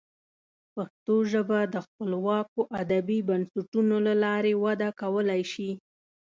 پښتو 0.73 1.15
ژبه 1.31 1.59
د 1.73 1.75
خپلواکو 1.87 2.61
ادبي 2.81 3.19
بنسټونو 3.29 3.95
له 4.07 4.13
لارې 4.23 4.53
وده 4.63 4.89
کولی 5.01 5.41
شي. 5.51 5.71